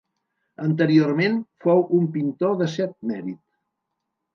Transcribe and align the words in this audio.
Anteriorment 0.67 1.37
fou 1.67 1.85
un 2.01 2.11
pintor 2.19 2.59
de 2.65 2.73
cert 2.79 3.01
mèrit. 3.15 3.43